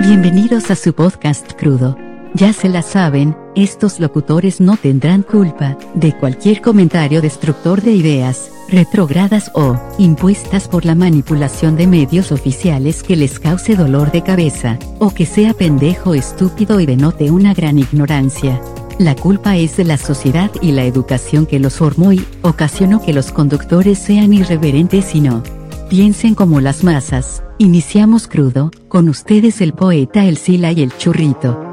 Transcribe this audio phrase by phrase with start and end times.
[0.00, 1.96] Bienvenidos a su podcast crudo.
[2.34, 8.50] Ya se la saben, estos locutores no tendrán culpa de cualquier comentario destructor de ideas,
[8.68, 14.78] retrogradas o impuestas por la manipulación de medios oficiales que les cause dolor de cabeza,
[14.98, 18.60] o que sea pendejo estúpido y denote una gran ignorancia.
[19.02, 23.12] La culpa es de la sociedad y la educación que los formó y ocasionó que
[23.12, 25.42] los conductores sean irreverentes y no
[25.90, 27.42] piensen como las masas.
[27.58, 31.71] Iniciamos crudo, con ustedes el poeta El Sila y el Churrito.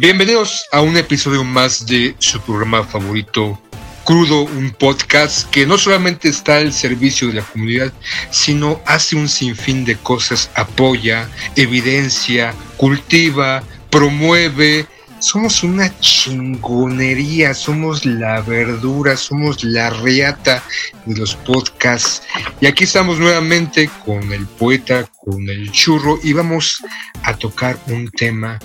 [0.00, 3.60] Bienvenidos a un episodio más de su programa favorito,
[4.04, 7.92] Crudo, un podcast que no solamente está al servicio de la comunidad,
[8.30, 14.86] sino hace un sinfín de cosas, apoya, evidencia, cultiva, promueve.
[15.18, 20.62] Somos una chingonería, somos la verdura, somos la reata
[21.06, 22.22] de los podcasts.
[22.60, 26.80] Y aquí estamos nuevamente con el poeta, con el churro, y vamos
[27.24, 28.60] a tocar un tema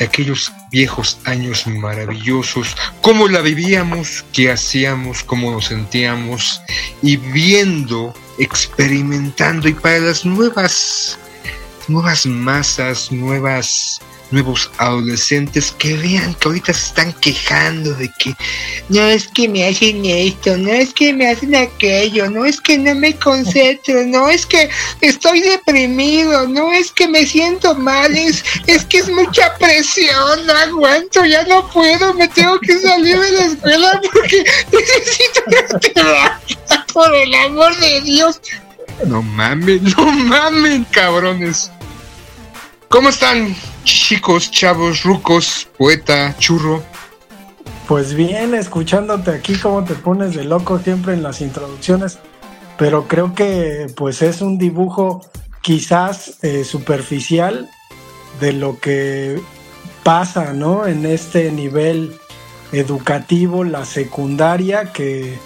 [0.00, 6.60] aquellos viejos años maravillosos, cómo la vivíamos, qué hacíamos, cómo nos sentíamos,
[7.02, 11.18] y viendo, experimentando, y para las nuevas,
[11.88, 18.34] nuevas masas, nuevas nuevos adolescentes que vean que ahorita se están quejando de que
[18.88, 22.78] no es que me hacen esto, no es que me hacen aquello, no es que
[22.78, 24.68] no me concentro, no es que
[25.00, 30.52] estoy deprimido, no es que me siento mal, es, es que es mucha presión, no
[30.52, 35.42] aguanto, ya no puedo, me tengo que salir de la escuela porque necesito
[35.80, 35.94] que
[36.92, 38.40] por el amor de Dios.
[39.06, 41.70] No mames, no mames, cabrones.
[42.94, 43.56] ¿Cómo están?
[43.82, 46.80] chicos, chavos, rucos, poeta, churro.
[47.88, 52.20] Pues bien, escuchándote aquí cómo te pones de loco siempre en las introducciones,
[52.78, 55.28] pero creo que pues es un dibujo
[55.60, 57.68] quizás eh, superficial
[58.38, 59.40] de lo que
[60.04, 60.86] pasa, ¿no?
[60.86, 62.16] En este nivel
[62.70, 65.36] educativo, la secundaria, que,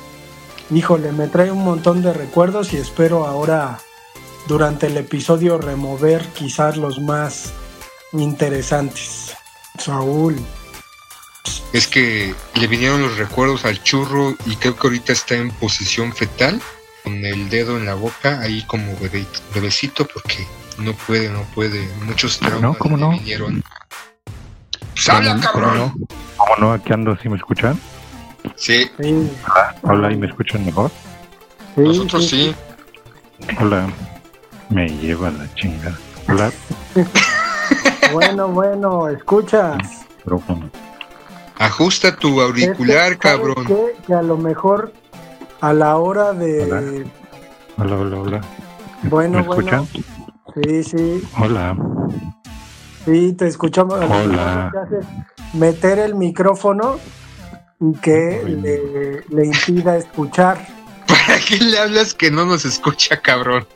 [0.71, 3.79] híjole, me trae un montón de recuerdos y espero ahora
[4.49, 7.53] durante el episodio remover quizás los más
[8.13, 9.37] interesantes.
[9.79, 10.37] Saúl.
[11.73, 16.13] Es que le vinieron los recuerdos al churro y creo que ahorita está en posición
[16.15, 16.61] fetal,
[17.05, 18.97] con el dedo en la boca, ahí como
[19.55, 20.47] bebecito, porque
[20.79, 21.87] no puede, no puede.
[22.05, 23.11] Muchos traumas no, ¿cómo no?
[23.11, 23.63] vinieron.
[24.95, 26.07] Pues cabrón!
[26.37, 26.73] ¿Cómo no?
[26.73, 27.79] Aquí ando, ¿sí me escuchan?
[28.57, 28.91] Sí.
[28.99, 30.91] Hola, hola, ¿y me escuchan mejor?
[31.77, 32.55] Nosotros sí.
[33.61, 33.89] Hola,
[34.71, 35.97] me lleva la chinga.
[36.29, 36.53] Hola.
[38.13, 40.07] Bueno, bueno, escuchas.
[41.59, 43.67] Ajusta tu auricular, cabrón.
[44.07, 44.95] Que a lo mejor
[45.61, 47.07] a la hora de.
[47.77, 48.41] Hola, hola, hola.
[49.03, 49.87] Bueno, ¿Me escuchan?
[50.55, 51.23] Sí, sí.
[51.39, 51.77] Hola.
[53.05, 54.01] Sí, te escuchamos.
[54.01, 54.73] Hola.
[55.53, 56.99] Meter el micrófono
[57.81, 60.67] y que le, le impida escuchar.
[61.07, 63.67] ¿Para qué le hablas que no nos escucha, cabrón?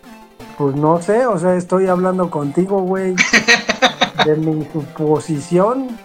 [0.58, 3.14] Pues no sé, o sea, estoy hablando contigo, güey.
[4.24, 5.98] de mi suposición.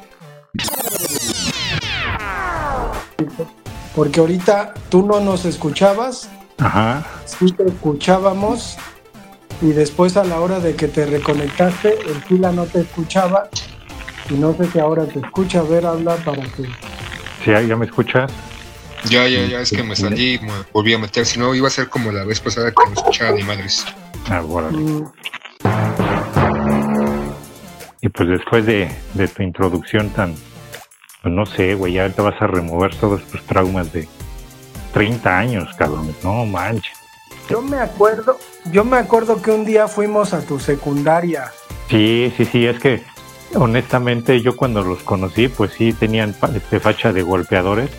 [3.95, 6.29] Porque ahorita tú no nos escuchabas.
[6.59, 7.05] Ajá.
[7.25, 8.77] Sí te escuchábamos.
[9.61, 13.49] Y después a la hora de que te reconectaste, el fila no te escuchaba.
[14.29, 15.59] Y no sé si ahora te escucha.
[15.59, 16.63] A ver, habla para que.
[17.43, 18.31] Sí, ya me escuchas.
[19.05, 21.25] Ya, ya, ya, es que me salí y me volví a meter.
[21.25, 23.85] Si no, iba a ser como la vez pasada que me escuchaba mi madres.
[24.29, 25.13] Ah, bueno.
[28.01, 28.89] Y pues después de,
[29.35, 30.35] tu introducción tan,
[31.21, 34.07] pues no sé, güey, ya te vas a remover todos tus traumas de
[34.93, 36.13] 30 años, cabrón.
[36.23, 36.97] No manches.
[37.49, 38.37] Yo me acuerdo,
[38.71, 41.51] yo me acuerdo que un día fuimos a tu secundaria.
[41.89, 43.03] Sí, sí, sí, es que
[43.55, 47.89] honestamente yo cuando los conocí, pues sí tenían este facha de golpeadores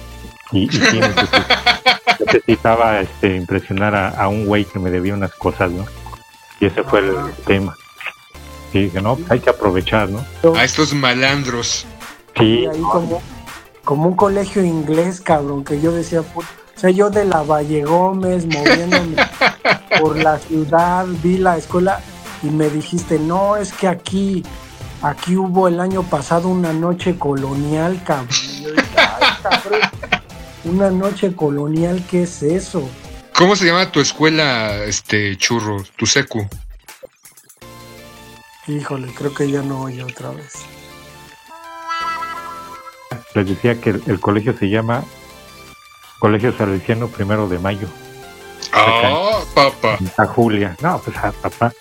[0.52, 1.00] y, y sí
[2.24, 5.86] necesitaba este, impresionar a, a un güey que me debía unas cosas, ¿no?
[6.60, 7.14] Y ese fue el
[7.46, 7.76] tema.
[8.72, 10.24] Sí, que no, hay que aprovechar, ¿no?
[10.54, 11.86] A estos malandros.
[12.36, 12.66] Sí.
[12.66, 13.22] Ahí como,
[13.84, 18.46] como un colegio inglés, cabrón, que yo decía, o sea, yo de la Valle Gómez,
[18.46, 19.16] moviéndome
[20.00, 22.00] por la ciudad, vi la escuela,
[22.42, 24.44] y me dijiste, no, es que aquí,
[25.02, 28.28] aquí hubo el año pasado una noche colonial, cabrón.
[30.68, 32.88] Una noche colonial, ¿qué es eso?
[33.34, 36.46] ¿Cómo se llama tu escuela, este churro, tu secu?
[38.66, 40.52] Híjole, creo que ya no oye otra vez.
[43.34, 45.04] Les decía que el, colegio se llama
[46.18, 47.88] Colegio Salesiano Primero de Mayo.
[48.72, 49.98] Ah, papá.
[50.16, 50.76] A Julia.
[50.82, 51.72] No, pues a papá.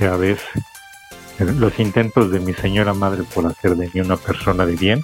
[0.00, 0.40] Ya ves,
[1.38, 5.02] los intentos de mi señora madre por hacer de mí una persona de bien.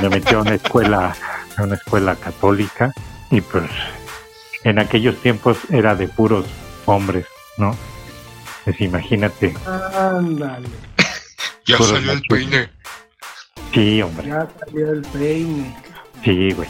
[0.00, 1.14] me metió a una escuela,
[1.56, 2.92] a una escuela católica
[3.30, 3.70] y pues
[4.64, 6.46] en aquellos tiempos era de puros
[6.86, 7.26] hombres,
[7.56, 7.76] ¿no?
[8.64, 9.54] Pues imagínate.
[9.66, 10.68] Ándale.
[11.66, 12.68] ya salió el peine.
[13.72, 14.28] Sí, hombre.
[14.28, 15.76] Ya salió el peine.
[16.24, 16.68] Sí, güey.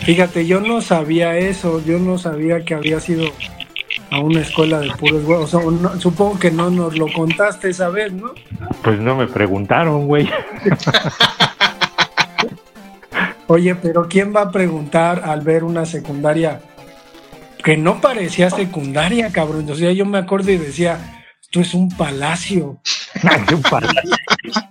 [0.00, 3.26] Fíjate, yo no sabía eso, yo no sabía que había sido
[4.10, 5.50] a una escuela de puros huevos.
[6.00, 8.32] supongo que no nos lo contaste esa vez, ¿no?
[8.82, 10.28] Pues no me preguntaron, güey.
[13.52, 16.60] Oye, pero ¿quién va a preguntar al ver una secundaria
[17.64, 19.68] que no parecía secundaria, cabrón?
[19.68, 22.80] O sea, yo me acuerdo y decía, esto es un palacio.
[23.52, 24.14] un palacio.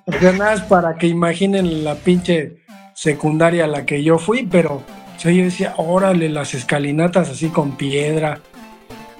[0.05, 2.63] o sea, nada es para que imaginen la pinche
[2.95, 7.49] secundaria a la que yo fui, pero o sea, yo decía, órale, las escalinatas así
[7.49, 8.39] con piedra.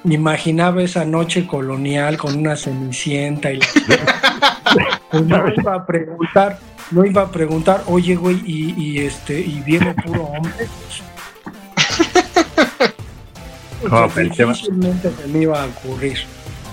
[0.06, 3.60] Me imaginaba esa noche colonial con una cenicienta y
[5.12, 6.60] pues no iba a preguntar,
[6.92, 10.54] no iba a preguntar, oye, güey, y, este, y viene puro hombre.
[13.90, 16.18] No, difícilmente se me iba a ocurrir.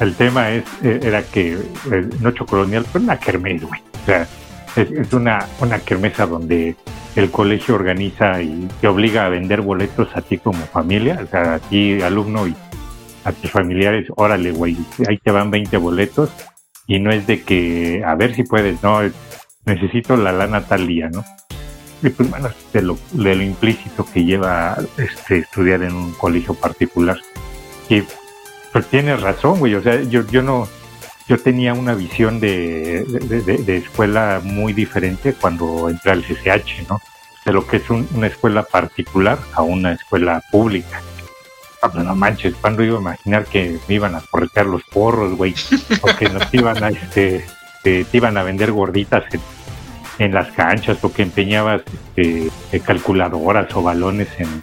[0.00, 3.80] El tema es, eh, era que el eh, Noche Colonial fue una kermés, güey.
[4.02, 4.26] O sea,
[4.74, 6.74] es, una, una kermesa donde
[7.14, 11.54] el colegio organiza y te obliga a vender boletos a ti como familia, o sea,
[11.54, 12.54] a ti alumno y
[13.24, 14.76] a tus familiares, órale, güey,
[15.08, 16.30] ahí te van 20 boletos
[16.86, 19.00] y no es de que, a ver si puedes, no,
[19.66, 21.24] necesito la lana tal día, ¿no?
[22.02, 27.18] Y pues bueno, de lo, implícito que lleva este, estudiar en un colegio particular.
[27.88, 28.02] Y
[28.72, 30.68] pues tienes razón, güey, o sea, yo, yo no,
[31.28, 37.00] yo tenía una visión de, de, escuela muy diferente cuando entré al CCH, ¿no?
[37.44, 41.00] De lo que es una escuela particular a una escuela pública.
[41.82, 45.36] Ah, pues no manches, ¿cuándo iba a imaginar que me iban a corretear los porros,
[45.36, 45.54] güey?
[46.02, 47.44] O que nos iban a, este,
[47.82, 49.24] te, iban a vender gorditas
[50.18, 51.82] las canchas o que empeñabas
[52.16, 54.62] este, calculadoras o balones en,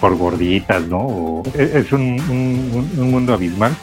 [0.00, 1.42] por gorditas, ¿no?
[1.54, 2.20] es un,
[2.96, 3.74] un, mundo abismal,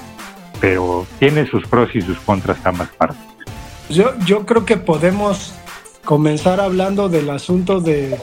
[0.59, 3.17] pero tiene sus pros y sus contras ambas partes.
[3.89, 5.53] Yo, yo creo que podemos
[6.03, 8.17] comenzar hablando del asunto de,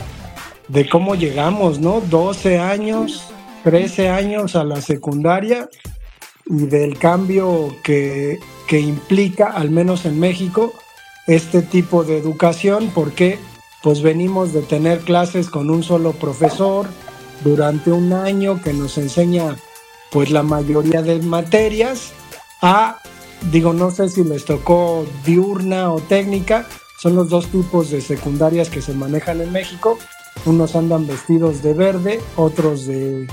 [0.68, 2.00] de cómo llegamos, ¿no?
[2.00, 5.68] 12 años 13 años a la secundaria
[6.46, 8.38] y del cambio que,
[8.70, 10.72] implica, al menos en México,
[11.26, 13.38] este tipo de educación, porque
[13.82, 16.86] pues venimos de tener clases con un solo profesor
[17.44, 19.56] durante un año que nos enseña
[20.10, 22.12] pues la mayoría de materias.
[22.60, 23.00] A,
[23.50, 26.66] digo, no sé si les tocó diurna o técnica,
[27.00, 29.98] son los dos tipos de secundarias que se manejan en México,
[30.44, 33.26] unos andan vestidos de verde, otros de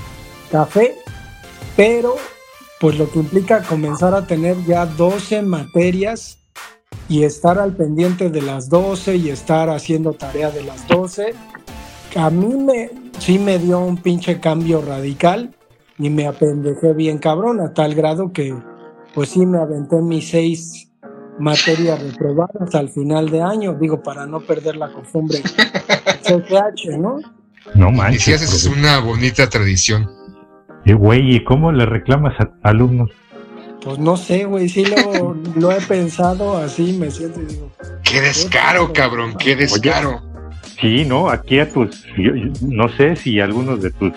[0.50, 0.96] café,
[1.76, 2.16] pero
[2.80, 6.39] pues lo que implica comenzar a tener ya 12 materias
[7.10, 11.34] y estar al pendiente de las 12 y estar haciendo tarea de las 12,
[12.14, 12.88] a mí me,
[13.18, 15.50] sí me dio un pinche cambio radical
[15.98, 18.54] y me apendejé bien cabrón a tal grado que
[19.12, 20.88] pues sí me aventé mis seis
[21.40, 25.40] materias reprobadas al final de año, digo, para no perder la costumbre
[26.22, 27.18] CCH, ¿no?
[27.74, 28.20] No manches.
[28.20, 30.08] Y si haces una bonita tradición.
[30.84, 33.10] Y güey, ¿y cómo le reclamas a alumnos?
[33.82, 37.70] Pues no sé, güey, sí lo, lo, he pensado así, me siento y digo.
[38.02, 40.22] Qué descaro, cabrón, qué descaro.
[40.78, 42.04] sí, no, aquí a tus,
[42.60, 44.12] no sé si algunos de tus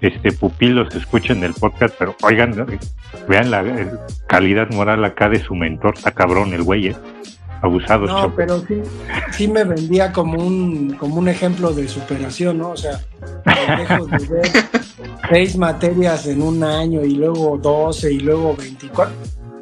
[0.00, 2.66] este pupilos escuchen el podcast, pero oigan,
[3.28, 3.64] vean la
[4.26, 6.96] calidad moral acá de su mentor, está cabrón el güey, ¿eh?
[7.62, 8.10] abusados.
[8.10, 8.82] No, pero sí,
[9.30, 12.70] sí me vendía como un, como un ejemplo de superación, ¿no?
[12.70, 13.00] O sea,
[13.78, 14.50] lejos de ver
[15.28, 19.14] seis materias en un año y luego 12 y luego 24,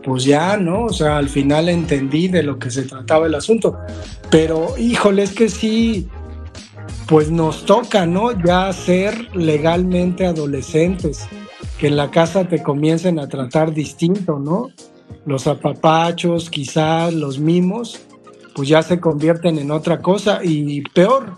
[0.03, 0.85] pues ya, ¿no?
[0.85, 3.79] O sea, al final entendí de lo que se trataba el asunto.
[4.31, 6.09] Pero, híjole, es que sí,
[7.07, 8.33] pues nos toca, ¿no?
[8.45, 11.27] Ya ser legalmente adolescentes,
[11.79, 14.69] que en la casa te comiencen a tratar distinto, ¿no?
[15.27, 18.01] los apapachos, quizás los mimos,
[18.55, 21.37] pues ya se convierten en otra cosa y peor,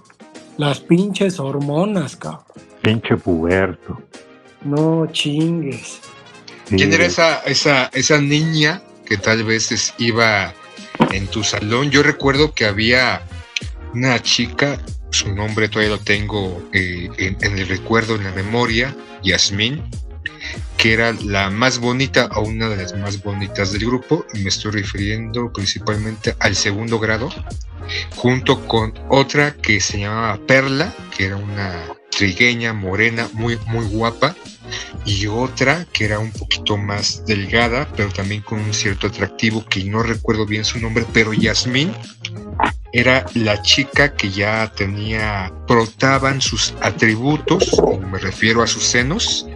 [0.56, 2.42] las pinches hormonas, cabrón.
[2.82, 4.02] Pinche puberto.
[4.64, 6.00] No chingues.
[6.68, 10.54] ¿Quién era esa, esa, esa niña que tal vez iba
[11.12, 11.90] en tu salón?
[11.90, 13.22] Yo recuerdo que había
[13.94, 18.96] una chica, su nombre todavía lo tengo eh, en, en, el recuerdo, en la memoria,
[19.22, 19.82] Yasmín,
[20.76, 24.48] que era la más bonita o una de las más bonitas del grupo, y me
[24.48, 27.28] estoy refiriendo principalmente al segundo grado,
[28.16, 34.36] junto con otra que se llamaba Perla, que era una trigueña morena muy muy guapa
[35.04, 39.82] y otra que era un poquito más delgada pero también con un cierto atractivo que
[39.84, 41.92] no recuerdo bien su nombre pero Yasmín
[42.92, 47.72] era la chica que ya tenía brotaban sus atributos
[48.10, 49.46] me refiero a sus senos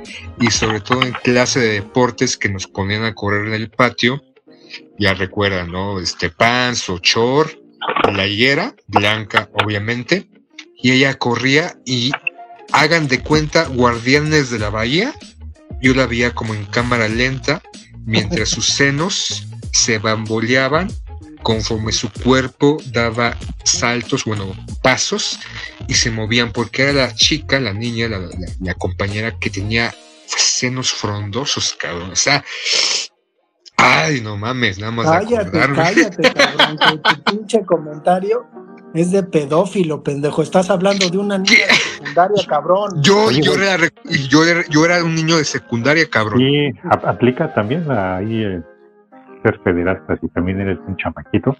[0.40, 4.22] y sobre todo en clase de deportes que nos ponían a correr en el patio
[4.98, 7.65] ya recuerdan no este pants o chor
[8.10, 10.28] la higuera blanca obviamente
[10.76, 12.12] y ella corría y
[12.72, 15.14] hagan de cuenta Guardianes de la Bahía,
[15.80, 17.62] yo la veía como en cámara lenta,
[18.04, 20.88] mientras sus senos se bamboleaban
[21.42, 25.38] conforme su cuerpo daba saltos, bueno, pasos,
[25.86, 29.94] y se movían, porque era la chica, la niña, la, la, la compañera que tenía
[30.26, 32.10] senos frondosos, cabrón.
[32.10, 32.44] O sea,
[33.76, 38.46] ay, no mames, nada más Cállate, cállate, cabrón, que tu pinche comentario
[38.94, 40.42] es de pedófilo, pendejo.
[40.42, 43.02] Estás hablando de una niña de secundaria, cabrón.
[43.02, 43.76] Yo, Oye, yo, era,
[44.28, 46.40] yo, era, yo era un niño de secundaria, cabrón.
[46.40, 48.62] Y a- aplica también ahí eh,
[49.42, 51.54] ser pederasta si también eres un chamaquito.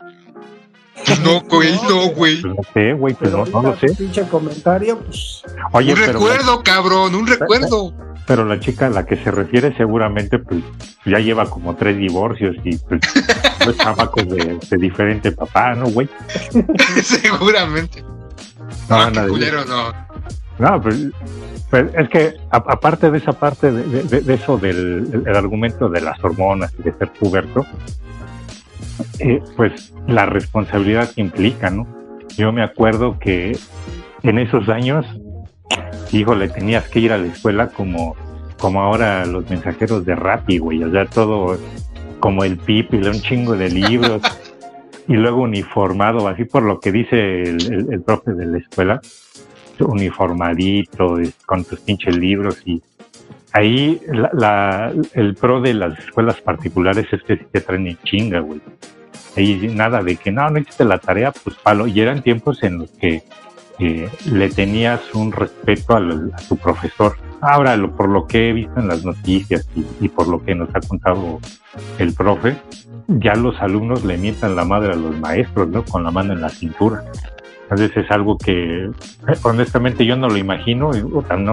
[1.22, 2.42] No, güey, no, güey.
[2.42, 3.88] No sé, güey, pues Pero no, no lo sé.
[3.94, 7.92] pinche comentario, pues, Oye, un pero, recuerdo, cabrón, un recuerdo.
[8.26, 10.62] pero la chica a la que se refiere seguramente pues
[11.04, 13.00] ya lleva como tres divorcios y pues
[13.66, 16.08] los chamacos de, de diferente papá, ¿no, güey?
[17.02, 18.02] Seguramente.
[18.02, 18.16] No,
[18.88, 19.92] No, van a qué decir- culero, no.
[20.58, 20.96] No, pues,
[21.70, 25.22] pues, es que a- aparte de esa parte de, de- de- de eso del el-
[25.26, 27.66] el argumento de las hormonas y de ser puberto,
[29.20, 31.86] eh, pues la responsabilidad que implica, ¿no?
[32.36, 33.56] Yo me acuerdo que
[34.22, 35.06] en esos años,
[36.12, 38.14] híjole, tenías que ir a la escuela como,
[38.58, 41.58] como ahora los mensajeros de Rappi, güey, o sea, todo
[42.20, 44.22] como el pip y un chingo de libros
[45.08, 49.00] y luego uniformado, así por lo que dice el, el- el profe de la escuela,
[49.78, 52.82] uniformadito, con tus pinches libros y
[53.52, 57.98] ahí la, la- el pro de las escuelas particulares es que sí te traen en
[58.04, 58.60] chinga, güey.
[59.36, 61.86] Ahí nada de que no, no hiciste la tarea, pues palo.
[61.86, 63.22] Y eran tiempos en los que
[63.78, 67.16] eh, le tenías un respeto al- a, tu profesor.
[67.42, 70.54] Ahora, lo, por lo que he visto en las noticias y, y por lo que
[70.54, 71.38] nos ha contado
[71.98, 72.56] el profe,
[73.08, 75.84] ya los alumnos le mientan la madre a los maestros, ¿no?
[75.84, 77.04] Con la mano en la cintura.
[77.68, 78.90] Entonces es algo que
[79.42, 81.52] honestamente yo no lo imagino, y, puta, no.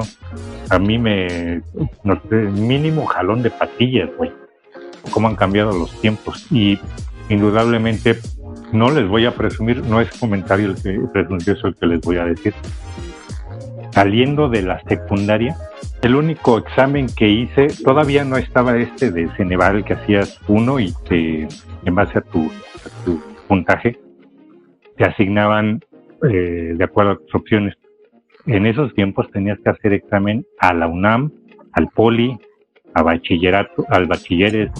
[0.69, 1.61] A mí me,
[2.03, 4.31] no sé, mínimo jalón de patillas, güey.
[5.11, 6.45] Cómo han cambiado los tiempos.
[6.51, 6.79] Y
[7.29, 8.17] indudablemente
[8.71, 12.17] no les voy a presumir, no es comentario el que, presuncioso el que les voy
[12.17, 12.53] a decir.
[13.91, 15.55] Saliendo de la secundaria,
[16.01, 20.91] el único examen que hice, todavía no estaba este de Ceneval que hacías uno y
[21.07, 21.47] te,
[21.85, 23.99] en base a tu, a tu puntaje,
[24.97, 25.81] te asignaban
[26.29, 27.75] eh, de acuerdo a tus opciones.
[28.47, 31.31] En esos tiempos tenías que hacer examen a la UNAM,
[31.73, 32.37] al Poli,
[32.93, 34.71] a bachillerato, al bachilleres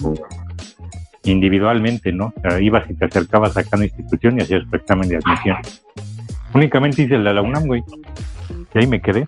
[1.24, 2.32] individualmente, ¿no?
[2.36, 5.56] O sea, ibas y te acercabas a cada institución y hacías tu examen de admisión.
[6.54, 7.82] Únicamente hice el de la UNAM, güey.
[8.74, 9.26] Y ahí me quedé.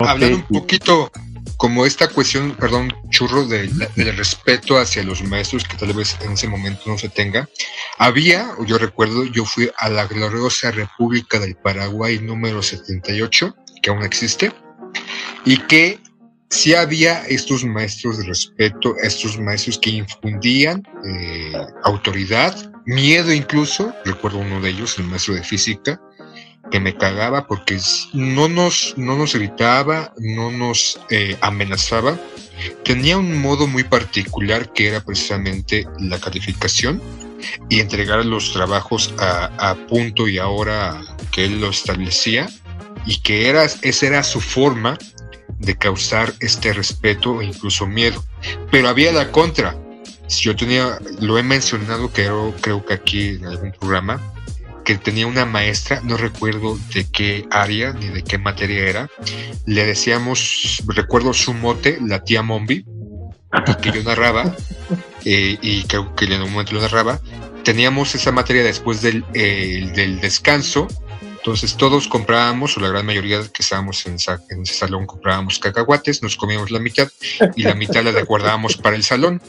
[0.00, 1.10] No Hablando un si- poquito
[1.56, 6.32] como esta cuestión, perdón, churro, de- del respeto hacia los maestros que tal vez en
[6.32, 7.48] ese momento no se tenga.
[7.98, 14.02] Había, yo recuerdo, yo fui a la gloriosa República del Paraguay número 78, que aún
[14.02, 14.52] existe,
[15.44, 15.98] y que
[16.50, 21.52] sí había estos maestros de respeto, estos maestros que infundían eh,
[21.84, 26.00] autoridad, miedo incluso, recuerdo uno de ellos, el maestro de física,
[26.70, 27.78] que me cagaba porque
[28.12, 32.18] no nos, no nos gritaba, no nos eh, amenazaba.
[32.84, 37.00] Tenía un modo muy particular que era precisamente la calificación
[37.68, 41.00] y entregar los trabajos a, a punto y a hora
[41.30, 42.48] que él lo establecía
[43.04, 44.98] y que era, esa era su forma
[45.58, 48.24] de causar este respeto e incluso miedo.
[48.70, 49.76] Pero había la contra.
[50.26, 54.20] Si yo tenía, lo he mencionado creo, creo que aquí en algún programa,
[54.84, 59.10] que tenía una maestra, no recuerdo de qué área ni de qué materia era,
[59.66, 62.84] le decíamos, recuerdo su mote, la tía Mombi,
[63.82, 64.54] que yo narraba,
[65.24, 67.20] eh, y creo que en un momento lo narraba,
[67.64, 70.86] teníamos esa materia después del, eh, del descanso,
[71.46, 76.34] Entonces todos comprábamos, o la gran mayoría que estábamos en, ese salón comprábamos cacahuates, nos
[76.34, 77.08] comíamos la mitad
[77.54, 79.40] y la mitad la guardábamos para el salón.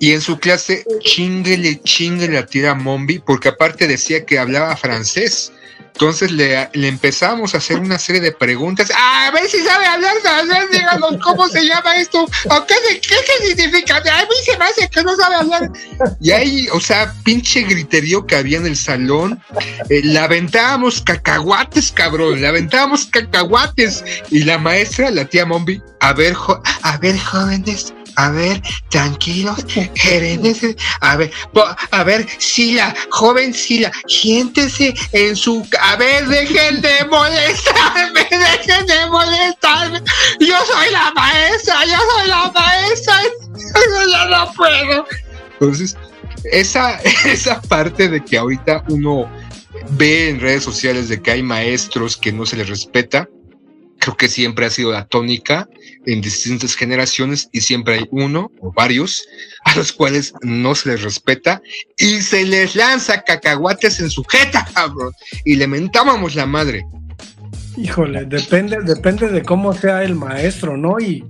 [0.00, 5.52] Y en su clase, chinguele, chinguele a tira Mombi, porque aparte decía que hablaba francés.
[5.96, 8.90] Entonces le, le, empezamos a hacer una serie de preguntas.
[8.94, 13.96] a ver si sabe hablar francés, díganos cómo se llama esto, o qué, qué, significa.
[13.96, 15.70] A mí se me hace que no sabe hablar.
[16.20, 19.42] Y ahí, o sea, pinche griterío que había en el salón.
[19.88, 24.04] Eh, le aventábamos cacahuates, cabrón, le aventábamos cacahuates.
[24.30, 26.36] Y la maestra, la tía Mombi, a ver,
[26.82, 31.30] a ver, jóvenes, a ver, tranquilos, gerentes, a ver,
[31.90, 39.06] a ver, Sila, joven Sila, siéntese en su, a ver, dejen de molestarme, dejen de
[39.10, 40.02] molestarme,
[40.40, 43.22] yo soy la maestra, yo soy la maestra,
[44.12, 45.06] yo no puedo.
[45.52, 45.96] Entonces,
[46.52, 49.30] esa, esa parte de que ahorita uno
[49.90, 53.28] ve en redes sociales de que hay maestros que no se les respeta,
[54.14, 55.68] que siempre ha sido la tónica
[56.04, 59.26] en distintas generaciones y siempre hay uno o varios
[59.64, 61.62] a los cuales no se les respeta
[61.96, 65.12] y se les lanza cacahuates en su jeta, cabrón,
[65.44, 66.84] y le mentábamos la madre.
[67.76, 70.98] Híjole, depende, depende de cómo sea el maestro, ¿no?
[70.98, 71.24] Y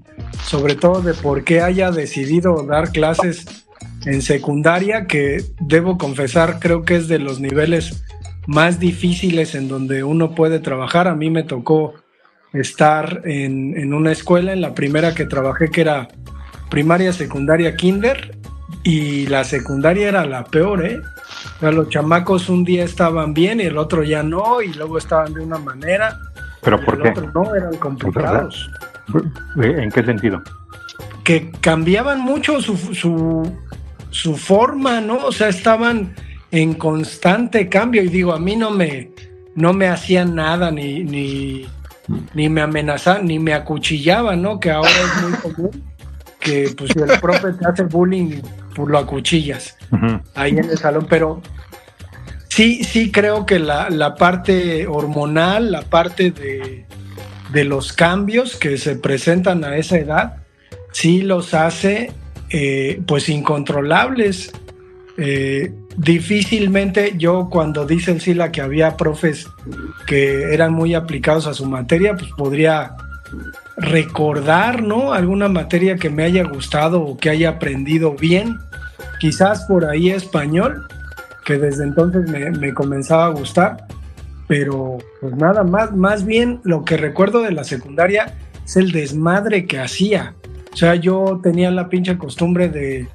[0.45, 3.47] sobre todo de por qué haya decidido dar clases
[4.04, 8.04] en secundaria, que debo confesar, creo que es de los niveles
[8.47, 11.09] más difíciles en donde uno puede trabajar.
[11.09, 11.95] A mí me tocó
[12.53, 16.09] estar en, una escuela, en la primera que trabajé que era
[16.71, 18.37] primaria, secundaria, kinder,
[18.83, 21.00] y la secundaria era la peor, ¿eh?
[21.61, 25.41] los chamacos un día estaban bien y el otro ya no, y luego estaban de
[25.41, 26.19] una manera.
[26.62, 27.12] ¿Pero por qué?
[27.35, 28.71] no, eran complicados.
[29.57, 30.43] ¿En qué sentido?
[31.25, 33.53] Que cambiaban mucho su, su,
[34.11, 35.17] su forma, ¿no?
[35.26, 36.15] O sea, estaban
[36.50, 39.11] en constante cambio y digo, a mí no me,
[39.55, 41.67] no me hacían nada ni, ni,
[42.35, 44.61] ni me amenazaban, ni me acuchillaban, ¿no?
[44.61, 45.85] Que ahora es muy común
[46.41, 48.41] que pues si el profe te hace bullying,
[48.75, 49.77] pues lo acuchillas
[50.35, 51.43] ahí en el salón, pero
[52.49, 56.85] sí, sí creo que la, parte hormonal, la parte de,
[57.64, 60.37] los cambios que se presentan a esa edad,
[60.92, 62.12] sí los hace
[62.51, 64.53] eh, pues incontrolables.
[65.16, 69.48] Eh, difícilmente yo cuando dicen Sila que había profes
[70.06, 72.96] que eran muy aplicados a su materia, pues podría
[73.76, 75.12] recordar, ¿no?
[75.12, 78.59] Alguna materia que me haya gustado o que haya aprendido bien.
[79.20, 80.87] Quizás por ahí español,
[81.44, 83.87] que desde entonces me, comenzaba a gustar,
[84.46, 89.66] pero pues nada más, más bien lo que recuerdo de la secundaria es el desmadre
[89.66, 90.35] que hacía.
[90.72, 93.09] O sea, yo tenía la pinche costumbre de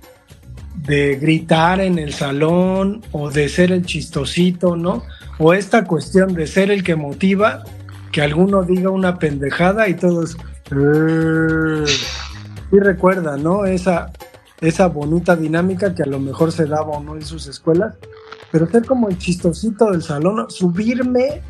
[0.76, 5.04] de gritar en el salón o de ser el chistosito, ¿no?
[5.38, 7.64] O esta cuestión de ser el que motiva,
[8.12, 10.38] que alguno diga una pendejada y todos...
[12.72, 13.66] Y recuerda, ¿no?
[13.66, 14.12] Esa,
[14.62, 17.96] esa bonita dinámica que a lo mejor se daba o no en sus escuelas,
[18.52, 21.42] pero ser como el chistosito del salón, subirme,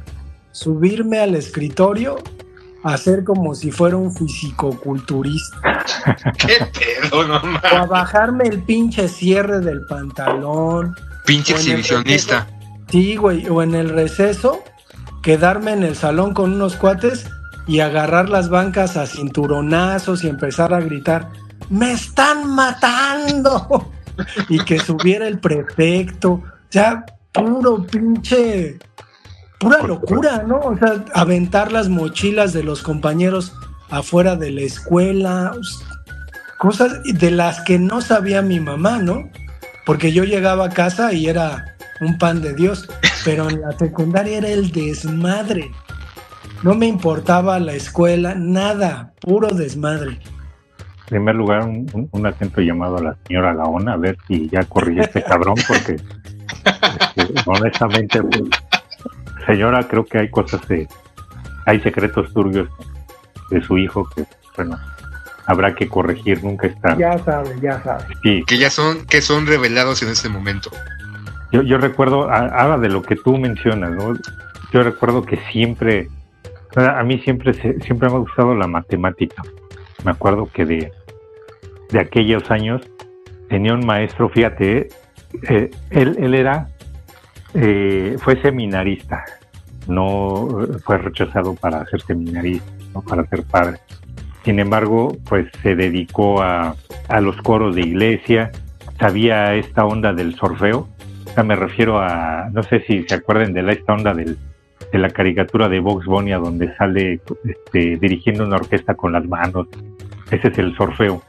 [0.52, 2.16] subirme al escritorio
[2.84, 5.84] hacer como si fuera un fisicoculturista.
[6.38, 10.96] ¿Qué pedo, no O a bajarme el pinche cierre del pantalón.
[11.26, 12.48] Pinche exhibicionista.
[12.90, 14.64] Sí, güey, o en el receso,
[15.22, 17.30] quedarme en el salón con unos cuates
[17.68, 21.30] y agarrar las bancas a cinturonazos y empezar a gritar,
[21.70, 23.92] ¡me están matando!
[24.50, 26.42] y que subiera el prefecto.
[26.72, 28.78] Ya, puro pinche
[29.62, 30.60] pura locura, ¿no?
[30.60, 33.54] O sea, aventar las mochilas de los compañeros
[33.92, 35.52] afuera de la escuela,
[36.58, 39.30] cosas de las que no sabía mi mamá, ¿no?
[39.86, 42.90] Porque yo llegaba a casa y era un pan de Dios,
[43.24, 45.70] pero en la secundaria era el desmadre.
[46.64, 50.14] No me importaba la escuela, nada, puro desmadre.
[50.14, 55.04] En primer lugar, un, atento llamado a la señora Gaona a ver si ya corría
[55.04, 55.98] este cabrón, porque
[57.16, 58.44] este, honestamente pues,
[59.46, 60.88] señora, creo que hay cosas de,
[61.66, 62.70] hay secretos turbios
[63.50, 64.26] de su hijo que,
[64.56, 64.80] bueno,
[65.46, 66.98] habrá que corregir, nunca está.
[66.98, 68.06] Ya sabe, ya sabe.
[68.22, 70.70] Que ya son, que son revelados en este momento.
[71.52, 74.14] Yo, yo recuerdo, habla de lo que tú mencionas, ¿no?
[74.72, 76.08] Yo recuerdo que siempre,
[76.76, 79.44] a mí siempre, siempre me ha gustado la matemática.
[80.06, 80.92] Me acuerdo que de,
[81.90, 82.82] de aquellos años
[83.50, 84.88] tenía un maestro, fíjate,
[85.50, 86.70] eh, él, él era
[87.54, 89.24] eh, fue seminarista,
[89.88, 90.48] no
[90.84, 93.80] fue rechazado para ser seminarista, no para ser padre.
[94.44, 96.76] Sin embargo, pues se dedicó a,
[97.22, 98.52] los coros de iglesia,
[99.00, 100.88] sabía esta onda del sorfeo,
[101.38, 104.36] o me refiero a, no sé si se acuerdan de la, esta onda de
[104.94, 109.68] la caricatura de Box Bunny donde sale este, dirigiendo una orquesta con las manos.
[110.32, 111.22] Ese es el sorfeo.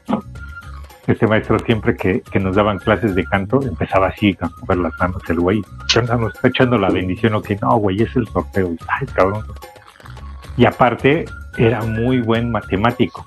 [1.07, 4.93] Este maestro siempre que, que nos daban clases de canto empezaba así a mover las
[4.99, 5.61] manos el güey.
[5.95, 8.75] Nos está echando la bendición o que no, güey, es el sorfeo.
[8.87, 9.43] Ay, cabrón.
[10.55, 11.25] Y aparte
[11.57, 13.25] era muy buen matemático.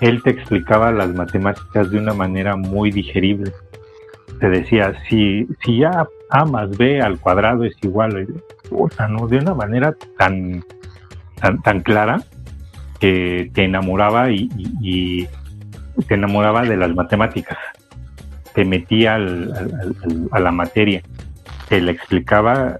[0.00, 3.52] Él te explicaba las matemáticas de una manera muy digerible.
[4.40, 6.06] Te decía, si, si A,
[6.46, 8.26] más B al cuadrado es igual,
[8.96, 9.26] sea, ¿no?
[9.26, 10.64] De una manera tan,
[11.40, 12.22] tan, tan clara
[13.00, 15.28] que te enamoraba y,
[16.08, 17.58] te enamoraba de las matemáticas.
[18.54, 21.02] Te metía a la materia.
[21.68, 22.78] Te la explicaba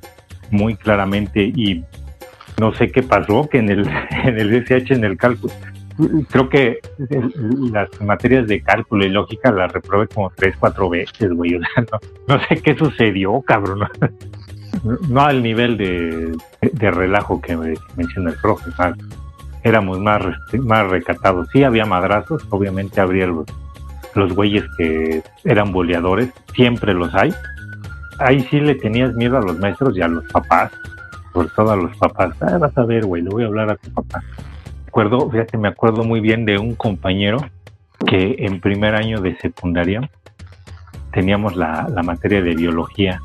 [0.51, 1.85] muy claramente y
[2.59, 3.89] no sé qué pasó, que en el,
[4.25, 5.53] en el SH, en el cálculo,
[6.31, 6.79] creo que
[7.73, 11.59] las materias de cálculo y lógica las reprobé como tres, cuatro veces, güey.
[12.29, 13.89] no, sé qué sucedió, cabrón.
[15.09, 17.57] No, al nivel de, de relajo que
[17.97, 18.71] menciona el profe,
[19.69, 20.23] éramos más,
[20.61, 21.49] más recatados.
[21.53, 23.47] Sí había madrazos, obviamente habría los,
[24.15, 27.35] los güeyes que eran boleadores, siempre los hay.
[28.19, 30.73] Ahí sí le tenías miedo a los maestros y a los papás,
[31.33, 32.35] sobre todo a los papás.
[32.41, 34.23] Ah, vas a ver, güey, le voy a hablar a tu papá
[34.97, 37.37] acuerdo, fíjate, me acuerdo muy bien de un compañero
[38.07, 40.11] que en primer año de secundaria
[41.13, 43.21] teníamos la, materia de biología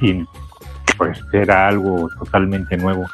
[0.00, 0.24] y
[0.98, 3.04] pues era algo totalmente nuevo.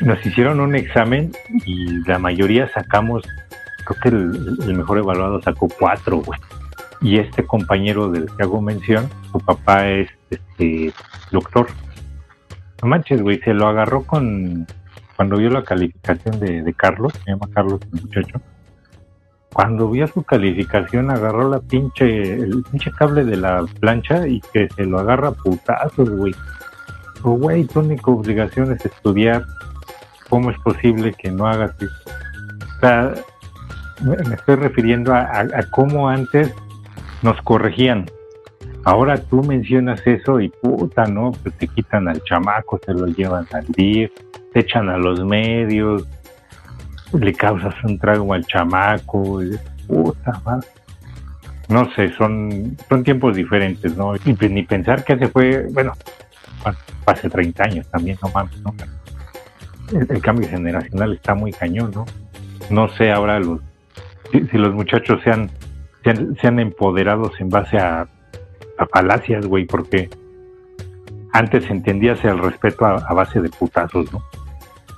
[0.00, 1.32] Nos hicieron un examen
[1.64, 3.22] y la mayoría sacamos,
[3.84, 6.38] creo que el, mejor evaluado sacó cuatro, güey.
[7.00, 10.92] Y este compañero del que hago mención, su papá es este
[11.30, 11.68] doctor.
[12.82, 14.66] No manches, güey, se lo agarró con
[15.18, 18.40] cuando vio la calificación de, Carlos, se llama Carlos el muchacho,
[19.52, 24.68] cuando vio su calificación agarró la pinche, el pinche cable de la plancha y que
[24.68, 26.32] se lo agarra putazos, güey.
[27.22, 27.38] O
[27.72, 29.44] tu única obligación es estudiar.
[30.28, 33.14] ¿Cómo es posible que no hagas eso?
[34.02, 36.54] O me estoy refiriendo a, a cómo antes
[37.22, 38.06] nos corregían.
[38.84, 41.32] Ahora tú mencionas eso y puta, ¿no?
[41.42, 44.10] Pues te quitan al chamaco, se lo llevan al DIF,
[44.52, 46.06] te echan a los medios,
[47.12, 50.40] le causas un trago al chamaco, y, puta.
[51.68, 54.14] No sé, son, son tiempos diferentes, ¿no?
[54.16, 55.92] Y pues ni pensar que se fue, bueno,
[57.10, 58.74] hace 30 años también, no mames, ¿no?
[59.92, 62.04] El, cambio generacional está muy cañón, ¿no?
[62.70, 63.60] No sé ahora los,
[64.30, 65.50] si, los muchachos sean,
[66.04, 68.06] sean, sean empoderados en base a,
[68.78, 70.10] a falacias, güey, porque
[71.32, 74.22] antes entendías el respeto a, base de putazos, ¿no?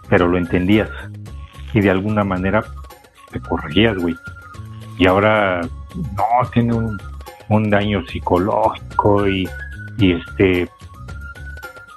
[0.08, 0.88] Pero lo entendías
[1.72, 2.64] y de alguna manera
[3.30, 4.14] te corregías, güey.
[4.98, 5.60] Y ahora
[5.94, 6.74] no, tiene
[7.48, 9.48] un, daño psicológico y,
[9.98, 10.68] este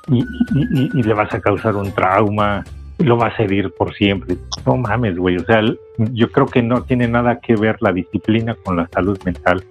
[0.07, 2.63] y, le vas a causar un trauma,
[2.97, 4.37] y lo vas a herir por siempre.
[4.65, 5.37] No mames, güey.
[5.37, 5.61] O sea,
[5.97, 9.63] yo creo que no tiene nada que ver la disciplina con la salud mental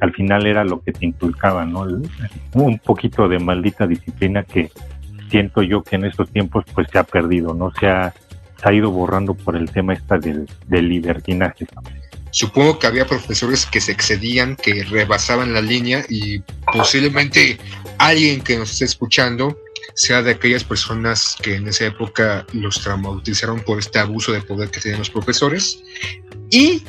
[0.00, 1.86] al final era lo que te inculcaba, ¿no?
[2.52, 4.70] Un poquito de maldita disciplina que
[5.30, 7.72] siento yo que en estos tiempos pues se ha perdido, ¿no?
[7.78, 8.12] Se ha,
[8.62, 11.66] ha ido borrando por el tema esta del, del libertinaje.
[12.30, 17.58] Supongo que había profesores que se excedían, que rebasaban la línea y posiblemente
[17.98, 19.56] alguien que nos esté escuchando
[19.94, 24.70] sea de aquellas personas que en esa época los traumatizaron por este abuso de poder
[24.70, 25.80] que tenían los profesores.
[26.50, 26.82] Y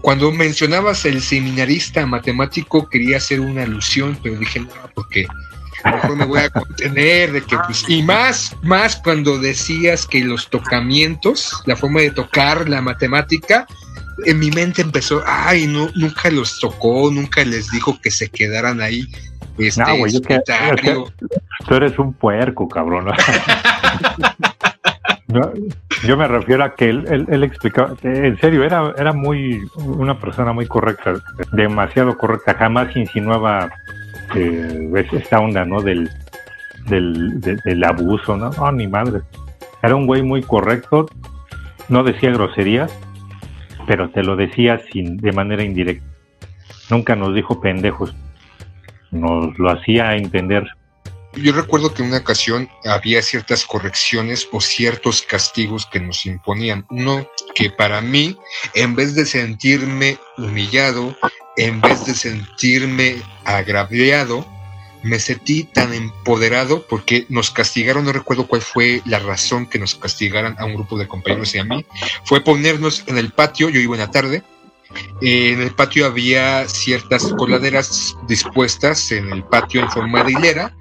[0.00, 5.26] cuando mencionabas el seminarista matemático, quería hacer una alusión, pero dije, no, porque
[5.84, 10.48] mejor me voy a contener de que pues, y más más cuando decías que los
[10.48, 13.66] tocamientos la forma de tocar la matemática
[14.24, 19.08] en mi mente empezó ay nunca los tocó nunca les dijo que se quedaran ahí
[19.58, 20.40] este, no güey que,
[21.68, 23.06] tú eres un puerco cabrón
[26.06, 30.52] yo me refiero a que él, él, explicaba, en serio, era, era muy una persona
[30.52, 31.14] muy correcta,
[31.52, 33.70] demasiado correcta, jamás insinuaba
[34.34, 35.80] eh, esta onda, ¿no?
[35.80, 36.10] Del,
[36.86, 38.50] del, abuso, ¿no?
[38.50, 39.20] No, ni madre.
[39.82, 41.06] Era un güey muy correcto,
[41.88, 42.92] no decía groserías,
[43.86, 46.06] pero te lo decía sin, de manera indirecta.
[46.90, 48.14] Nunca nos dijo pendejos,
[49.12, 50.64] nos lo hacía entender
[51.34, 56.84] yo recuerdo que en una ocasión había ciertas correcciones o ciertos castigos que nos imponían.
[56.90, 58.36] Uno que para mí,
[58.74, 61.16] en vez de sentirme humillado,
[61.56, 64.46] en vez de sentirme agraviado,
[65.02, 69.94] me sentí tan empoderado porque nos castigaron, no recuerdo cuál fue la razón que nos
[69.94, 71.84] castigaran a un grupo de compañeros y a mí,
[72.24, 74.42] fue ponernos en el patio, yo iba en la tarde,
[75.20, 80.76] en el patio había ciertas coladeras dispuestas en el patio en forma de hilera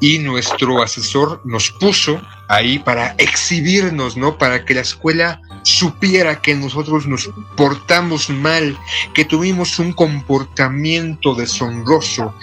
[0.00, 4.36] y nuestro asesor nos puso ahí para exhibirnos, ¿no?
[4.38, 8.76] Para que la escuela supiera que nosotros nos portamos mal,
[9.14, 12.34] que tuvimos un comportamiento deshonroso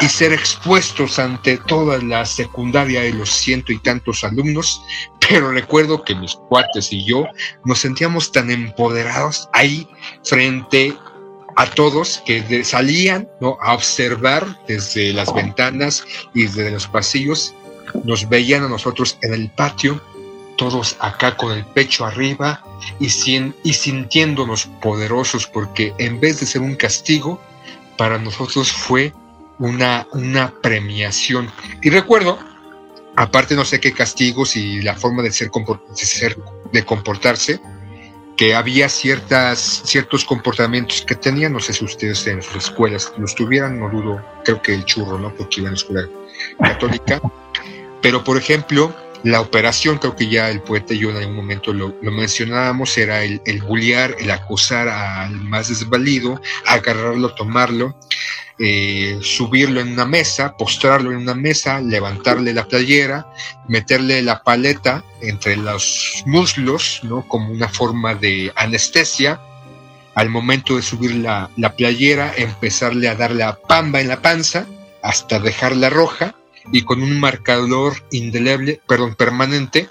[0.00, 4.82] y ser expuestos ante toda la secundaria de los ciento y tantos alumnos.
[5.28, 7.26] Pero recuerdo que mis cuates y yo
[7.64, 9.88] nos sentíamos tan empoderados ahí
[10.24, 10.94] frente
[11.56, 13.56] a todos que salían ¿no?
[13.62, 17.54] a observar desde las ventanas y desde los pasillos,
[18.04, 20.00] nos veían a nosotros en el patio,
[20.56, 22.62] todos acá con el pecho arriba
[22.98, 27.40] y, sintiéndonos poderosos, porque en vez de ser un castigo,
[27.96, 29.12] para nosotros fue
[29.58, 31.50] una, una premiación.
[31.82, 32.38] Y recuerdo,
[33.16, 35.50] aparte no sé qué castigos y la forma de ser,
[36.72, 37.60] de, comportarse,
[38.36, 43.34] que había ciertas, ciertos comportamientos que tenían, no sé si ustedes en sus escuelas los
[43.34, 45.34] tuvieran, no dudo, creo que el churro, ¿no?
[45.34, 46.08] Porque iban a la escuela
[46.60, 47.20] católica.
[48.02, 48.94] Pero, por ejemplo,
[49.26, 53.24] la operación, creo que ya el poeta y yo en algún momento lo, mencionábamos, era
[53.24, 53.60] el, el
[54.18, 57.96] el acusar al más desvalido, agarrarlo, tomarlo
[58.60, 63.26] eh, subirlo en una mesa, postrarlo en una mesa, levantarle la playera,
[63.68, 67.26] meterle la paleta entre los muslos, ¿no?
[67.28, 69.40] Como una forma de anestesia.
[70.14, 74.66] Al momento de subir la, la playera, empezarle a dar la pamba en la panza
[75.02, 76.34] hasta dejarla roja
[76.72, 79.88] y con un marcador indeleble, perdón, permanente,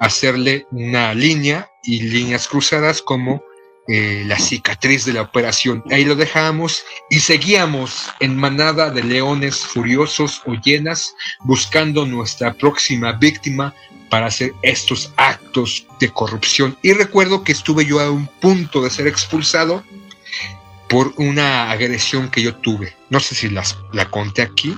[0.00, 3.42] hacerle una línea y líneas cruzadas como
[3.86, 5.84] eh, la cicatriz de la operación.
[5.90, 13.12] Ahí lo dejamos y seguíamos en manada de leones furiosos o llenas buscando nuestra próxima
[13.12, 13.74] víctima
[14.08, 16.78] para hacer estos actos de corrupción.
[16.80, 19.84] Y recuerdo que estuve yo a un punto de ser expulsado
[20.88, 22.96] por una agresión que yo tuve.
[23.10, 24.74] No sé si las, la conté aquí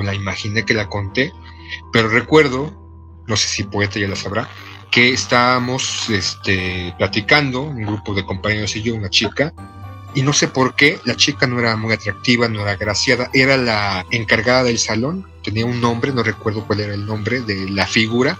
[0.00, 1.32] la imaginé que la conté,
[1.92, 2.72] pero recuerdo,
[3.26, 4.48] no sé si poeta ya la sabrá,
[4.90, 9.52] que estábamos este, platicando, un grupo de compañeros y yo, una chica,
[10.14, 13.56] y no sé por qué, la chica no era muy atractiva, no era graciada, era
[13.56, 17.86] la encargada del salón, tenía un nombre, no recuerdo cuál era el nombre de la
[17.86, 18.38] figura,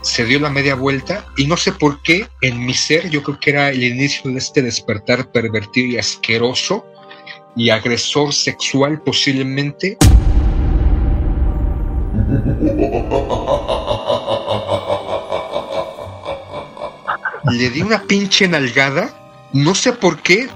[0.00, 3.38] se dio la media vuelta y no sé por qué en mi ser, yo creo
[3.40, 6.84] que era el inicio de este despertar pervertido y asqueroso
[7.56, 9.96] y agresor sexual posiblemente.
[17.50, 19.14] Le di una pinche nalgada.
[19.52, 20.48] No sé por qué,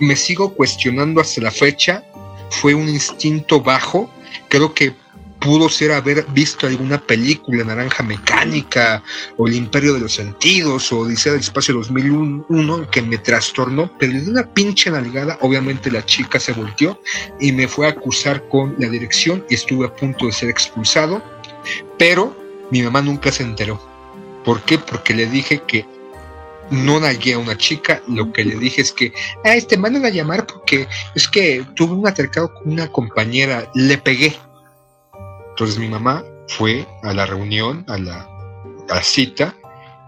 [0.00, 2.02] me sigo cuestionando hasta la fecha.
[2.50, 4.10] Fue un instinto bajo.
[4.48, 4.94] Creo que
[5.40, 9.02] pudo ser haber visto alguna película, Naranja Mecánica,
[9.36, 14.12] o El Imperio de los Sentidos, o Odisea del Espacio 2001, que me trastornó, pero
[14.12, 17.00] di una pinche nalgada, obviamente la chica se volteó
[17.40, 21.22] y me fue a acusar con la dirección y estuve a punto de ser expulsado,
[21.98, 22.36] pero
[22.70, 23.80] mi mamá nunca se enteró.
[24.44, 24.78] ¿Por qué?
[24.78, 25.86] Porque le dije que
[26.70, 29.12] no nalgué a una chica, lo que le dije es que,
[29.44, 33.98] ah, este, mandan a llamar porque es que tuve un atercado con una compañera, le
[33.98, 34.36] pegué.
[35.58, 39.56] Entonces mi mamá fue a la reunión, a la, cita,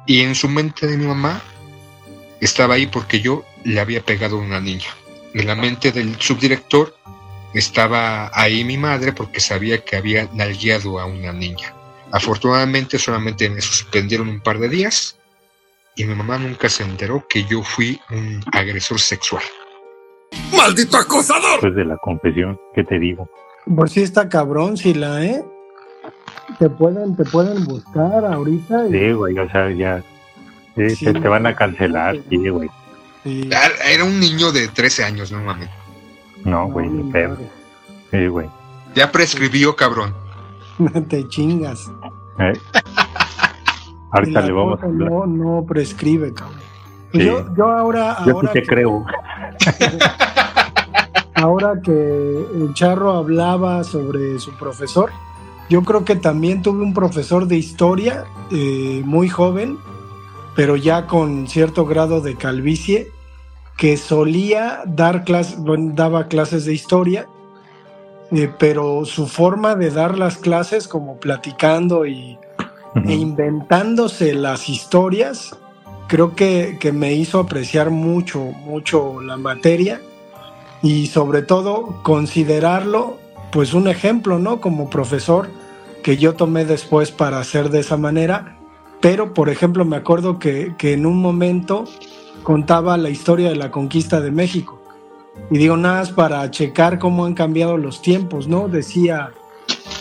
[0.07, 1.43] y en su mente de mi mamá
[2.41, 4.87] estaba ahí porque yo le había pegado a una niña.
[5.35, 6.95] En la mente del subdirector
[7.53, 11.75] estaba ahí mi madre porque sabía que había nalgueado a una niña.
[12.13, 15.19] Afortunadamente solamente me suspendieron un par de días
[15.97, 19.43] y mi mamá nunca se enteró que yo fui un agresor sexual.
[20.57, 21.55] ¡Maldito acosador!
[21.55, 23.29] Después de la confesión, ¿qué te digo?
[23.65, 25.45] Pues sí está cabrón, si la, ¿eh?
[26.59, 28.89] Te pueden, te pueden buscar ahorita.
[28.89, 30.03] Sí, güey, o sea, ya.
[30.77, 32.71] Sí, te, van a cancelar, sí, güey.
[33.25, 35.69] Era un niño de 13 años, no mames.
[36.45, 37.37] No, güey, no, pedo.
[38.11, 38.49] Sí, güey.
[38.95, 40.15] Ya prescribió, cabrón.
[41.09, 41.91] te chingas.
[42.39, 42.53] ¿Eh?
[44.13, 46.59] Ahorita le vamos a No, no prescribe, cabrón.
[47.13, 48.17] Pues yo, yo ahora.
[48.27, 49.05] Yo ahora te creo.
[51.41, 55.11] ahora que el Charro hablaba sobre su profesor,
[55.71, 59.79] yo creo que también tuve un profesor de historia eh, muy joven,
[60.55, 63.09] pero ya con cierto grado de calvicie,
[63.79, 65.59] que solía dar clases,
[65.95, 67.27] daba clases de historia,
[68.33, 72.39] eh, pero su forma de dar las clases, como platicando y
[73.07, 75.57] e inventándose las historias,
[76.09, 80.01] creo que, me hizo apreciar mucho, mucho la materia
[80.83, 83.19] y sobre todo considerarlo
[83.53, 84.61] pues un ejemplo, ¿no?
[84.61, 85.49] Como profesor
[86.03, 88.57] que yo tomé después para hacer de esa manera,
[89.01, 91.85] pero por ejemplo me acuerdo que, que en un momento
[92.43, 94.81] contaba la historia de la conquista de México
[95.51, 98.69] y digo nada más para checar cómo han cambiado los tiempos, ¿no?
[98.69, 99.33] Decía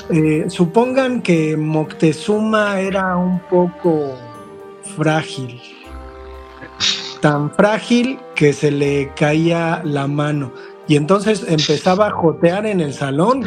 [0.09, 4.15] eh, supongan que Moctezuma era un poco
[4.97, 5.61] frágil,
[7.21, 10.51] tan frágil que se le caía la mano
[10.89, 13.45] y entonces empezaba a jotear en el salón,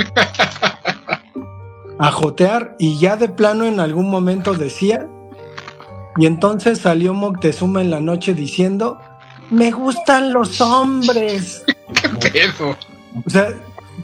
[1.99, 5.09] a jotear y ya de plano en algún momento decía,
[6.17, 9.01] y entonces salió Moctezuma en la noche diciendo,
[9.51, 11.65] me gustan los hombres.
[12.21, 12.77] ¿Qué pedo?
[13.27, 13.49] O sea,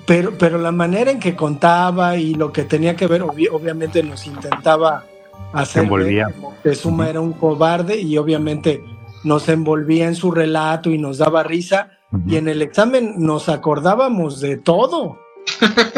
[0.04, 4.26] pero, pero la manera en que contaba y lo que tenía que ver, obviamente nos
[4.26, 5.04] intentaba
[5.52, 6.26] hacer envolvía.
[6.26, 8.82] ver que Moctezuma era un cobarde y obviamente
[9.24, 11.90] nos envolvía en su relato y nos daba risa.
[12.26, 15.18] Y en el examen nos acordábamos de todo,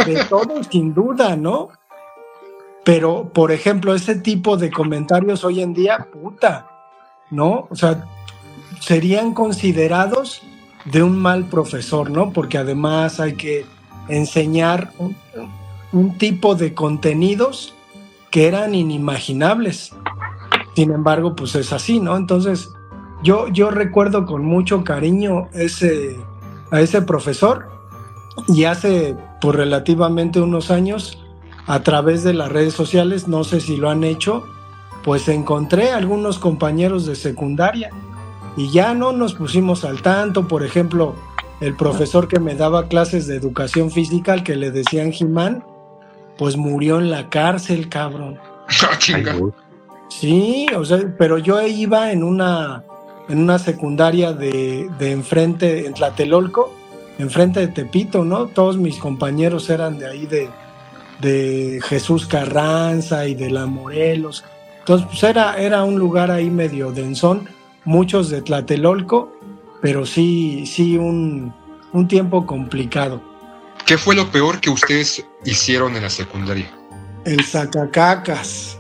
[0.06, 1.68] de todo sin duda, ¿no?
[2.85, 6.66] Pero, por ejemplo, ese tipo de comentarios hoy en día, puta,
[7.30, 7.68] ¿no?
[7.70, 8.06] O sea,
[8.80, 10.42] serían considerados
[10.87, 12.33] de un mal profesor, ¿no?
[12.33, 13.66] Porque además hay que
[14.09, 15.14] enseñar un,
[15.92, 17.74] un tipo de contenidos
[18.30, 19.92] que eran inimaginables.
[20.74, 22.16] Sin embargo, pues es así, ¿no?
[22.16, 22.70] Entonces,
[23.22, 26.16] yo, yo recuerdo con mucho cariño ese,
[26.70, 27.68] a ese profesor
[28.48, 31.18] y hace por relativamente unos años,
[31.66, 34.44] a través de las redes sociales, no sé si lo han hecho,
[35.04, 37.90] pues encontré algunos compañeros de secundaria
[38.56, 41.14] y ya no nos pusimos al tanto, por ejemplo,
[41.61, 45.64] el profesor que me daba clases de educación física, al que le decían Jimán,
[46.38, 48.38] pues murió en la cárcel, cabrón.
[48.83, 48.98] Ah.
[50.09, 52.85] Sí, o sea, pero yo iba en una,
[53.30, 56.74] en una secundaria de, de enfrente, en Tlatelolco,
[57.18, 58.46] enfrente de Tepito, ¿no?
[58.46, 60.50] Todos mis compañeros eran de ahí de,
[61.20, 64.44] de Jesús Carranza y de la Morelos.
[64.80, 67.48] Entonces, pues era, era un lugar ahí medio densón,
[67.84, 69.32] muchos de Tlatelolco,
[69.80, 71.54] pero sí, sí un,
[71.92, 73.22] un tiempo complicado.
[73.86, 76.68] ¿Qué fue lo peor que ustedes hicieron en la secundaria?
[77.24, 78.76] El sacacacas.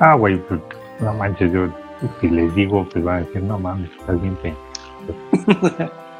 [0.00, 0.60] Ah, güey, pues
[1.00, 1.68] no manches, yo
[2.20, 4.54] si les digo, pues van a decir, no mames, estás bien pe-".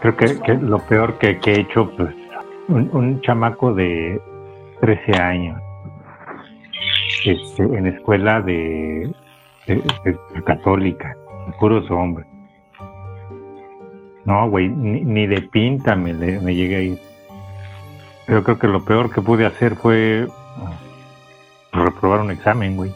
[0.01, 2.14] Creo que, que lo peor que, que he hecho, pues,
[2.69, 4.21] un, un chamaco de
[4.81, 5.61] 13 años,
[7.25, 9.12] este, en escuela de,
[9.67, 11.17] de- de- de católica,
[11.59, 12.27] puros hombres.
[14.25, 16.99] No, güey, ni, ni de pinta me, me llegué a ir.
[18.29, 20.27] Yo creo que lo peor que pude hacer fue
[20.59, 20.73] ah,
[21.73, 22.93] reprobar un examen, güey.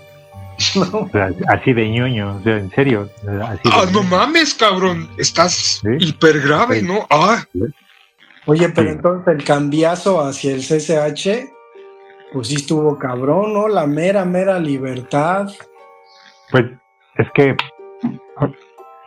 [0.93, 3.09] O sea, así de ñoño, o sea, en serio.
[3.49, 4.09] Así Ah, no ñoño.
[4.11, 5.09] mames, cabrón.
[5.19, 5.89] Estás Sí.
[5.99, 6.87] hiper grave, Sí.
[6.87, 7.07] ¿no?
[7.11, 7.45] Ah,
[8.47, 8.95] Oye, pero Sí.
[8.97, 11.49] entonces el cambiazo hacia el CCH,
[12.33, 13.69] pues sí estuvo cabrón, ¿no?
[13.69, 15.49] La mera, mera libertad.
[16.51, 16.65] Pues
[17.19, 17.57] es que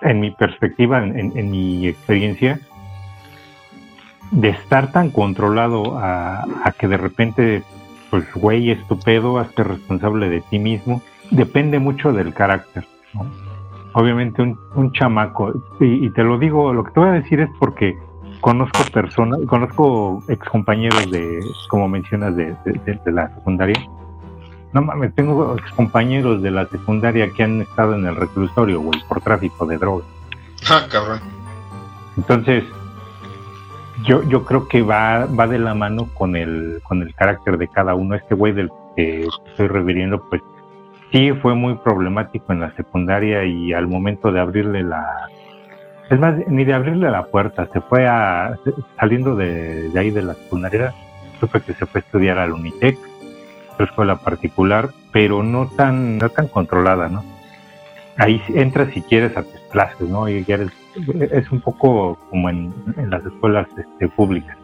[0.03, 2.59] en mi perspectiva, en, en- en mi experiencia,
[4.31, 7.63] de estar tan controlado a, a que de repente,
[8.09, 12.85] pues güey, es tu pedo, hazte responsable de ti mismo, depende mucho del carácter.
[13.13, 13.25] ¿no?
[13.93, 17.39] Obviamente un, un chamaco, y, y te lo digo, lo que te voy a decir
[17.39, 17.97] es porque
[18.41, 23.75] conozco personas, conozco excompañeros de, como mencionas, de, de- la secundaria.
[24.73, 29.21] No mames, tengo compañeros de la secundaria que han estado en el reclusorio, güey, por
[29.21, 30.05] tráfico de drogas.
[30.69, 31.21] ah, cabrón.
[32.17, 32.65] Entonces,
[34.03, 37.69] yo, yo creo que va, va de la mano con el, con el carácter de
[37.69, 38.15] cada uno.
[38.15, 40.41] Este güey del que estoy refiriendo, pues
[41.11, 45.29] sí fue muy problemático en la secundaria y al momento de abrirle la...
[46.09, 48.57] Es más, ni de abrirle la puerta, se fue a...
[48.99, 50.93] Saliendo de, ahí de la secundaria,
[51.39, 52.97] supe que se fue a estudiar al Unitec,
[53.73, 57.23] otra escuela particular, pero no tan, no tan controlada, ¿no?
[58.17, 60.29] Ahí entras si quieres a tus clases, ¿no?
[60.29, 60.71] Y ya eres
[61.31, 64.57] es un poco como en, en las escuelas este, públicas.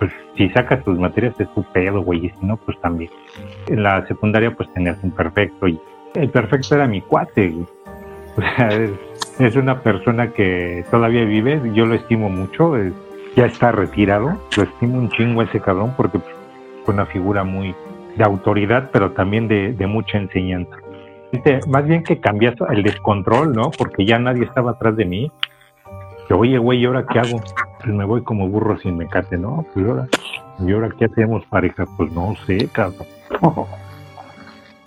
[0.00, 3.10] Pues si sacas tus materias es tu pedo, güey, y si no, pues también.
[3.68, 5.78] En la secundaria pues tenías un perfecto y
[6.14, 7.66] el perfecto era mi cuate, güey.
[8.36, 8.68] O sea,
[9.46, 12.74] es, una persona que todavía vive, yo lo estimo mucho,
[13.36, 16.34] ya está retirado, lo estimo un chingo ese cabrón porque pues,
[16.84, 17.74] fue una figura muy
[18.16, 20.76] de autoridad, pero también de, de mucha enseñanza.
[21.32, 23.70] Este, Más bien que cambias el descontrol, ¿no?
[23.76, 25.32] Porque ya nadie estaba atrás de mí.
[26.30, 27.40] Que, oye, güey, ¿y ahora qué hago?
[27.80, 29.66] Pues me voy como burro sin mecate, ¿no?
[29.74, 30.06] Pues ahora,
[30.60, 31.86] ¿y ahora qué hacemos, pareja?
[31.96, 33.06] Pues no sé, cabrón.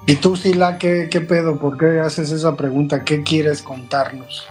[0.06, 1.58] Y tú, Sila, ¿qué, ¿qué pedo?
[1.58, 3.04] ¿Por qué haces esa pregunta?
[3.06, 4.46] ¿Qué quieres contarnos?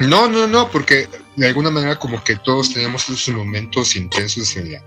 [0.00, 4.72] No, no, no, porque de alguna manera como que todos tenemos esos momentos intensos en
[4.72, 4.78] la,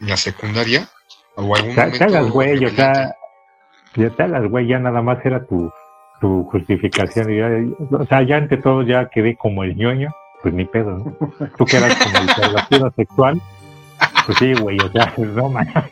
[0.00, 0.88] en la secundaria
[1.36, 3.14] o algún Te, momento te hagas güey, o sea,
[3.94, 5.70] ya te hagas güey, ya nada más era tu,
[6.20, 7.32] tu justificación.
[7.32, 10.10] y ya- o sea, ya ante todo ya quedé como el ñoño,
[10.42, 11.16] pues ni pedo, ¿no?
[11.56, 13.40] Tú quedas como el pervertido sexual,
[14.26, 15.84] Pues sí, güey, o sea, no manches.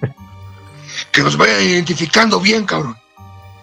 [1.13, 2.97] Que nos vayan identificando bien, cabrón.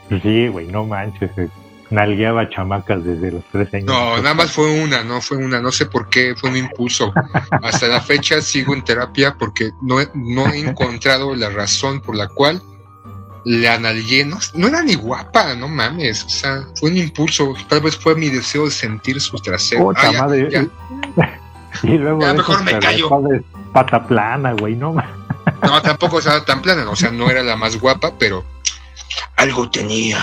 [0.09, 1.31] Pues sí, güey, no manches.
[1.37, 1.47] eh,
[1.89, 3.85] Nalgueaba chamacas desde los tres años.
[3.85, 7.13] No, nada más fue una, no fue una, no sé por qué, fue un impulso.
[7.61, 12.15] Hasta la fecha sigo en terapia porque no, he- no he encontrado la razón por
[12.15, 12.61] la cual
[13.45, 14.25] le analgué.
[14.25, 16.23] No, no era ni guapa, no mames.
[16.23, 17.53] O sea, fue un impulso.
[17.67, 19.85] Tal vez fue mi deseo de sentir su trasero.
[19.85, 20.49] Puta Ah, madre.
[20.51, 20.67] ya.
[21.81, 23.09] Y luego Ya, de mejor me callo.
[23.73, 25.09] Pata plana, güey, no mames.
[25.63, 28.43] No, tampoco estaba tan plana, o sea, no era la más guapa, pero
[29.37, 30.19] algo tenía.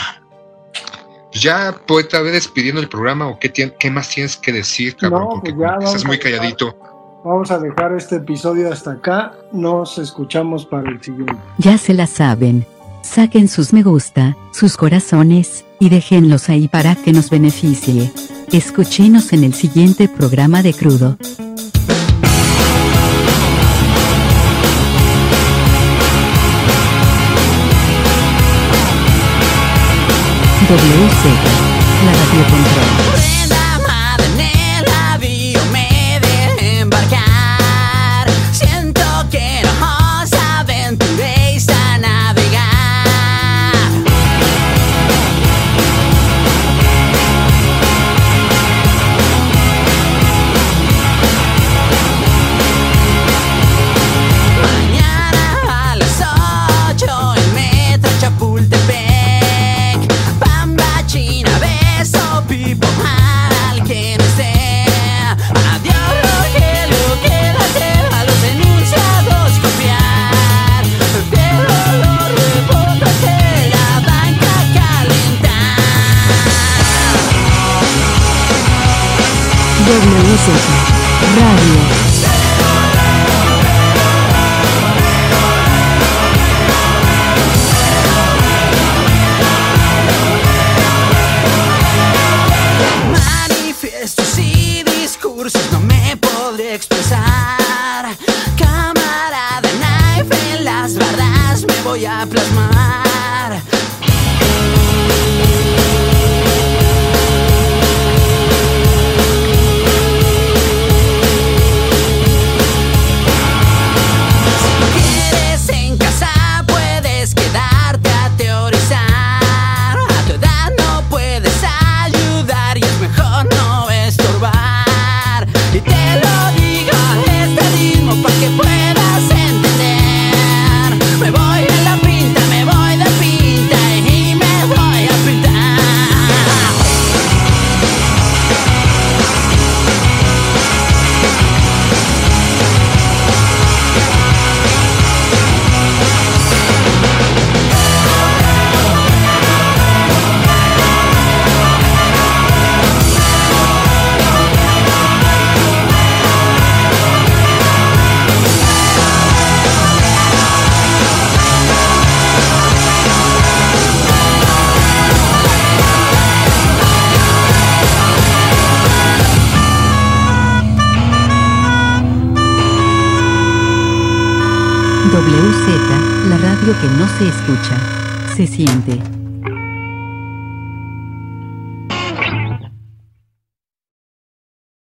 [1.32, 5.22] Pues ya, poeta, ve despidiendo el programa o qué, qué más tienes que decir, cabrón,
[5.22, 6.76] No, porque pues ya estás muy a calladito.
[7.24, 9.32] Vamos a dejar este episodio hasta acá.
[9.52, 11.34] Nos escuchamos para el siguiente.
[11.58, 12.64] Ya se la saben.
[13.12, 18.12] Saquen sus me gusta, sus corazones, y déjenlos ahí para que nos beneficie.
[18.52, 21.18] Escuchenos en el siguiente programa de Crudo.
[30.68, 31.24] WZ,
[32.04, 33.39] la radio control.